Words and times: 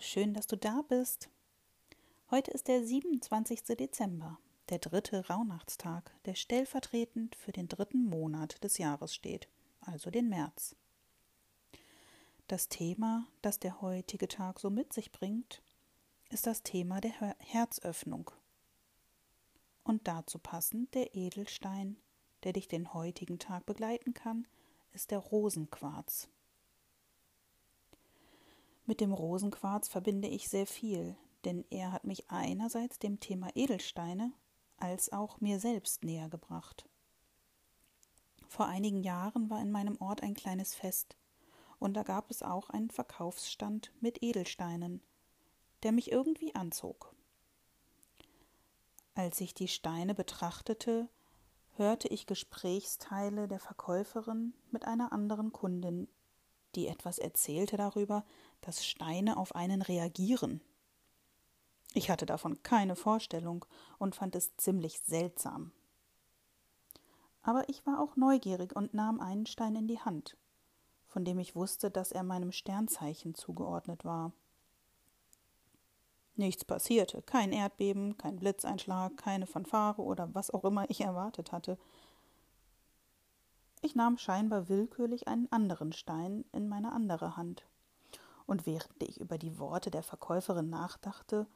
schön, 0.00 0.34
dass 0.34 0.46
du 0.46 0.56
da 0.56 0.82
bist. 0.88 1.28
Heute 2.30 2.50
ist 2.50 2.68
der 2.68 2.84
27. 2.84 3.62
Dezember, 3.76 4.38
der 4.68 4.78
dritte 4.78 5.26
Rauhnachtstag, 5.28 6.12
der 6.24 6.34
stellvertretend 6.34 7.34
für 7.34 7.52
den 7.52 7.68
dritten 7.68 8.04
Monat 8.04 8.62
des 8.62 8.78
Jahres 8.78 9.14
steht, 9.14 9.48
also 9.80 10.10
den 10.10 10.28
März. 10.28 10.76
Das 12.46 12.68
Thema, 12.68 13.26
das 13.42 13.58
der 13.58 13.80
heutige 13.80 14.28
Tag 14.28 14.60
so 14.60 14.70
mit 14.70 14.92
sich 14.92 15.12
bringt, 15.12 15.62
ist 16.30 16.46
das 16.46 16.62
Thema 16.62 17.00
der 17.00 17.12
Herzöffnung. 17.38 18.30
Und 19.82 20.06
dazu 20.06 20.38
passend 20.38 20.94
der 20.94 21.14
Edelstein, 21.14 21.96
der 22.44 22.52
dich 22.52 22.68
den 22.68 22.94
heutigen 22.94 23.38
Tag 23.38 23.66
begleiten 23.66 24.14
kann, 24.14 24.46
ist 24.92 25.10
der 25.10 25.18
Rosenquarz. 25.18 26.28
Mit 28.88 29.02
dem 29.02 29.12
Rosenquarz 29.12 29.86
verbinde 29.86 30.28
ich 30.28 30.48
sehr 30.48 30.66
viel, 30.66 31.14
denn 31.44 31.62
er 31.68 31.92
hat 31.92 32.04
mich 32.04 32.30
einerseits 32.30 32.98
dem 32.98 33.20
Thema 33.20 33.50
Edelsteine 33.54 34.32
als 34.78 35.12
auch 35.12 35.42
mir 35.42 35.60
selbst 35.60 36.04
näher 36.04 36.30
gebracht. 36.30 36.88
Vor 38.48 38.64
einigen 38.64 39.02
Jahren 39.02 39.50
war 39.50 39.60
in 39.60 39.70
meinem 39.70 40.00
Ort 40.00 40.22
ein 40.22 40.32
kleines 40.32 40.74
Fest, 40.74 41.18
und 41.78 41.98
da 41.98 42.02
gab 42.02 42.30
es 42.30 42.42
auch 42.42 42.70
einen 42.70 42.88
Verkaufsstand 42.88 43.92
mit 44.00 44.22
Edelsteinen, 44.22 45.02
der 45.82 45.92
mich 45.92 46.10
irgendwie 46.10 46.54
anzog. 46.54 47.14
Als 49.14 49.38
ich 49.42 49.52
die 49.52 49.68
Steine 49.68 50.14
betrachtete, 50.14 51.10
hörte 51.76 52.08
ich 52.08 52.24
Gesprächsteile 52.24 53.48
der 53.48 53.60
Verkäuferin 53.60 54.54
mit 54.70 54.86
einer 54.86 55.12
anderen 55.12 55.52
Kundin 55.52 56.08
die 56.78 56.86
etwas 56.86 57.18
erzählte 57.18 57.76
darüber, 57.76 58.24
dass 58.60 58.86
Steine 58.86 59.36
auf 59.36 59.54
einen 59.56 59.82
reagieren. 59.82 60.60
Ich 61.92 62.08
hatte 62.08 62.24
davon 62.24 62.62
keine 62.62 62.94
Vorstellung 62.94 63.64
und 63.98 64.14
fand 64.14 64.36
es 64.36 64.56
ziemlich 64.56 65.00
seltsam. 65.00 65.72
Aber 67.42 67.68
ich 67.68 67.84
war 67.84 68.00
auch 68.00 68.14
neugierig 68.14 68.76
und 68.76 68.94
nahm 68.94 69.20
einen 69.20 69.46
Stein 69.46 69.74
in 69.74 69.88
die 69.88 69.98
Hand, 69.98 70.36
von 71.08 71.24
dem 71.24 71.40
ich 71.40 71.56
wusste, 71.56 71.90
dass 71.90 72.12
er 72.12 72.22
meinem 72.22 72.52
Sternzeichen 72.52 73.34
zugeordnet 73.34 74.04
war. 74.04 74.32
Nichts 76.36 76.64
passierte, 76.64 77.22
kein 77.22 77.50
Erdbeben, 77.50 78.16
kein 78.18 78.36
Blitzeinschlag, 78.36 79.16
keine 79.16 79.46
Fanfare 79.46 80.00
oder 80.00 80.32
was 80.32 80.52
auch 80.52 80.62
immer 80.62 80.88
ich 80.88 81.00
erwartet 81.00 81.50
hatte. 81.50 81.76
Ich 83.80 83.94
nahm 83.94 84.18
scheinbar 84.18 84.68
willkürlich 84.68 85.28
einen 85.28 85.50
anderen 85.52 85.92
Stein 85.92 86.44
in 86.52 86.68
meine 86.68 86.92
andere 86.92 87.36
Hand. 87.36 87.66
Und 88.46 88.66
während 88.66 89.02
ich 89.02 89.20
über 89.20 89.38
die 89.38 89.58
Worte 89.58 89.90
der 89.90 90.02
Verkäuferin 90.02 90.70
nachdachte, 90.70 91.46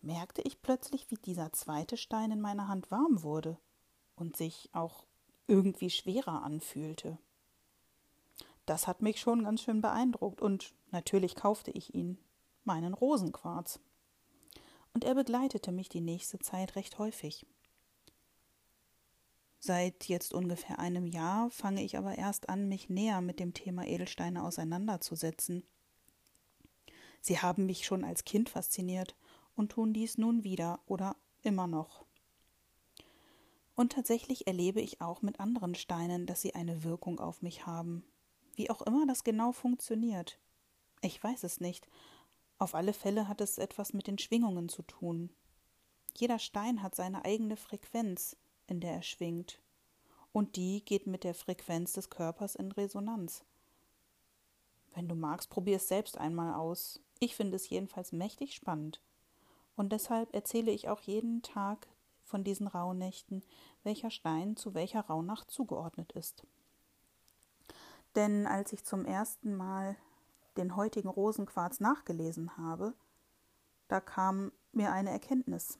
merkte 0.00 0.42
ich 0.42 0.62
plötzlich, 0.62 1.10
wie 1.10 1.16
dieser 1.16 1.52
zweite 1.52 1.96
Stein 1.96 2.30
in 2.30 2.40
meiner 2.40 2.68
Hand 2.68 2.90
warm 2.90 3.22
wurde 3.22 3.58
und 4.14 4.36
sich 4.36 4.70
auch 4.72 5.04
irgendwie 5.46 5.90
schwerer 5.90 6.42
anfühlte. 6.42 7.18
Das 8.64 8.86
hat 8.86 9.02
mich 9.02 9.20
schon 9.20 9.44
ganz 9.44 9.60
schön 9.60 9.80
beeindruckt 9.80 10.40
und 10.40 10.74
natürlich 10.90 11.36
kaufte 11.36 11.70
ich 11.70 11.94
ihn, 11.94 12.18
meinen 12.64 12.94
Rosenquarz. 12.94 13.80
Und 14.92 15.04
er 15.04 15.14
begleitete 15.14 15.72
mich 15.72 15.88
die 15.88 16.00
nächste 16.00 16.38
Zeit 16.38 16.74
recht 16.74 16.98
häufig. 16.98 17.46
Seit 19.66 20.06
jetzt 20.06 20.32
ungefähr 20.32 20.78
einem 20.78 21.08
Jahr 21.08 21.50
fange 21.50 21.82
ich 21.82 21.98
aber 21.98 22.16
erst 22.16 22.48
an, 22.48 22.68
mich 22.68 22.88
näher 22.88 23.20
mit 23.20 23.40
dem 23.40 23.52
Thema 23.52 23.84
Edelsteine 23.84 24.44
auseinanderzusetzen. 24.44 25.64
Sie 27.20 27.40
haben 27.40 27.66
mich 27.66 27.84
schon 27.84 28.04
als 28.04 28.22
Kind 28.22 28.48
fasziniert 28.48 29.16
und 29.56 29.72
tun 29.72 29.92
dies 29.92 30.18
nun 30.18 30.44
wieder 30.44 30.78
oder 30.86 31.16
immer 31.42 31.66
noch. 31.66 32.04
Und 33.74 33.90
tatsächlich 33.90 34.46
erlebe 34.46 34.80
ich 34.80 35.00
auch 35.00 35.20
mit 35.22 35.40
anderen 35.40 35.74
Steinen, 35.74 36.26
dass 36.26 36.42
sie 36.42 36.54
eine 36.54 36.84
Wirkung 36.84 37.18
auf 37.18 37.42
mich 37.42 37.66
haben. 37.66 38.04
Wie 38.54 38.70
auch 38.70 38.82
immer 38.82 39.04
das 39.04 39.24
genau 39.24 39.50
funktioniert. 39.50 40.38
Ich 41.00 41.20
weiß 41.20 41.42
es 41.42 41.58
nicht. 41.58 41.88
Auf 42.58 42.76
alle 42.76 42.92
Fälle 42.92 43.26
hat 43.26 43.40
es 43.40 43.58
etwas 43.58 43.92
mit 43.94 44.06
den 44.06 44.18
Schwingungen 44.18 44.68
zu 44.68 44.82
tun. 44.82 45.30
Jeder 46.16 46.38
Stein 46.38 46.84
hat 46.84 46.94
seine 46.94 47.24
eigene 47.24 47.56
Frequenz, 47.56 48.36
in 48.66 48.80
der 48.80 48.94
er 48.94 49.02
schwingt, 49.02 49.60
und 50.32 50.56
die 50.56 50.84
geht 50.84 51.06
mit 51.06 51.24
der 51.24 51.34
Frequenz 51.34 51.94
des 51.94 52.10
Körpers 52.10 52.56
in 52.56 52.70
Resonanz. 52.72 53.44
Wenn 54.94 55.08
du 55.08 55.14
magst, 55.14 55.50
probier 55.50 55.76
es 55.76 55.88
selbst 55.88 56.18
einmal 56.18 56.54
aus. 56.54 57.00
Ich 57.18 57.36
finde 57.36 57.56
es 57.56 57.68
jedenfalls 57.68 58.12
mächtig 58.12 58.54
spannend. 58.54 59.00
Und 59.76 59.92
deshalb 59.92 60.34
erzähle 60.34 60.72
ich 60.72 60.88
auch 60.88 61.00
jeden 61.00 61.42
Tag 61.42 61.86
von 62.24 62.44
diesen 62.44 62.66
Rauhnächten, 62.66 63.42
welcher 63.82 64.10
Stein 64.10 64.56
zu 64.56 64.74
welcher 64.74 65.02
Rauhnacht 65.02 65.50
zugeordnet 65.50 66.12
ist. 66.12 66.46
Denn 68.14 68.46
als 68.46 68.72
ich 68.72 68.84
zum 68.84 69.04
ersten 69.04 69.54
Mal 69.54 69.96
den 70.56 70.76
heutigen 70.76 71.08
Rosenquarz 71.08 71.80
nachgelesen 71.80 72.56
habe, 72.56 72.94
da 73.88 74.00
kam 74.00 74.50
mir 74.72 74.92
eine 74.92 75.10
Erkenntnis. 75.10 75.78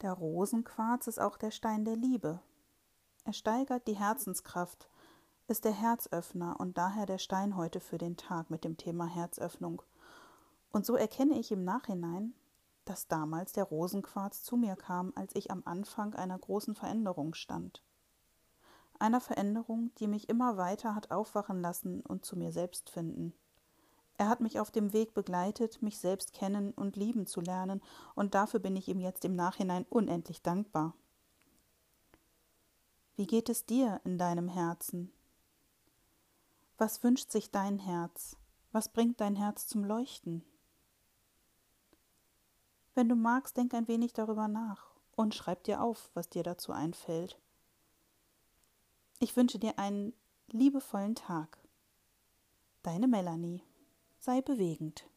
Der 0.00 0.12
Rosenquarz 0.12 1.08
ist 1.08 1.18
auch 1.18 1.36
der 1.36 1.50
Stein 1.50 1.84
der 1.84 1.96
Liebe. 1.96 2.40
Er 3.24 3.32
steigert 3.32 3.88
die 3.88 3.96
Herzenskraft, 3.96 4.88
ist 5.48 5.64
der 5.64 5.72
Herzöffner 5.72 6.60
und 6.60 6.78
daher 6.78 7.04
der 7.04 7.18
Stein 7.18 7.56
heute 7.56 7.80
für 7.80 7.98
den 7.98 8.16
Tag 8.16 8.48
mit 8.48 8.62
dem 8.62 8.76
Thema 8.76 9.06
Herzöffnung. 9.06 9.82
Und 10.70 10.86
so 10.86 10.94
erkenne 10.94 11.36
ich 11.36 11.50
im 11.50 11.64
Nachhinein, 11.64 12.32
dass 12.84 13.08
damals 13.08 13.52
der 13.52 13.64
Rosenquarz 13.64 14.44
zu 14.44 14.56
mir 14.56 14.76
kam, 14.76 15.12
als 15.16 15.34
ich 15.34 15.50
am 15.50 15.62
Anfang 15.64 16.14
einer 16.14 16.38
großen 16.38 16.76
Veränderung 16.76 17.34
stand. 17.34 17.82
Einer 19.00 19.20
Veränderung, 19.20 19.90
die 19.96 20.06
mich 20.06 20.28
immer 20.28 20.56
weiter 20.56 20.94
hat 20.94 21.10
aufwachen 21.10 21.60
lassen 21.60 22.02
und 22.02 22.24
zu 22.24 22.36
mir 22.36 22.52
selbst 22.52 22.88
finden. 22.88 23.34
Er 24.18 24.28
hat 24.28 24.40
mich 24.40 24.58
auf 24.58 24.72
dem 24.72 24.92
Weg 24.92 25.14
begleitet, 25.14 25.80
mich 25.80 25.98
selbst 25.98 26.32
kennen 26.32 26.72
und 26.72 26.96
lieben 26.96 27.26
zu 27.26 27.40
lernen, 27.40 27.80
und 28.16 28.34
dafür 28.34 28.58
bin 28.58 28.74
ich 28.74 28.88
ihm 28.88 28.98
jetzt 28.98 29.24
im 29.24 29.36
Nachhinein 29.36 29.86
unendlich 29.88 30.42
dankbar. 30.42 30.92
Wie 33.14 33.28
geht 33.28 33.48
es 33.48 33.64
dir 33.64 34.00
in 34.04 34.18
deinem 34.18 34.48
Herzen? 34.48 35.12
Was 36.78 37.04
wünscht 37.04 37.30
sich 37.30 37.52
dein 37.52 37.78
Herz? 37.78 38.36
Was 38.72 38.88
bringt 38.92 39.20
dein 39.20 39.36
Herz 39.36 39.68
zum 39.68 39.84
Leuchten? 39.84 40.44
Wenn 42.94 43.08
du 43.08 43.14
magst, 43.14 43.56
denk 43.56 43.72
ein 43.72 43.86
wenig 43.86 44.14
darüber 44.14 44.48
nach 44.48 44.90
und 45.14 45.36
schreib 45.36 45.62
dir 45.62 45.80
auf, 45.80 46.10
was 46.14 46.28
dir 46.28 46.42
dazu 46.42 46.72
einfällt. 46.72 47.38
Ich 49.20 49.36
wünsche 49.36 49.60
dir 49.60 49.78
einen 49.78 50.12
liebevollen 50.48 51.14
Tag. 51.14 51.58
Deine 52.82 53.06
Melanie 53.06 53.62
sei 54.18 54.42
bewegend. 54.42 55.08